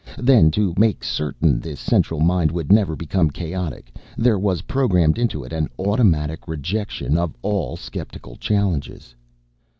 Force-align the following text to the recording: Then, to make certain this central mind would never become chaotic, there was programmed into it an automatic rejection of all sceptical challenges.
Then, 0.17 0.49
to 0.49 0.73
make 0.79 1.03
certain 1.03 1.59
this 1.59 1.79
central 1.79 2.21
mind 2.21 2.49
would 2.51 2.71
never 2.71 2.95
become 2.95 3.29
chaotic, 3.29 3.93
there 4.17 4.39
was 4.39 4.63
programmed 4.63 5.19
into 5.19 5.43
it 5.43 5.53
an 5.53 5.69
automatic 5.77 6.47
rejection 6.47 7.19
of 7.19 7.35
all 7.43 7.77
sceptical 7.77 8.35
challenges. 8.35 9.13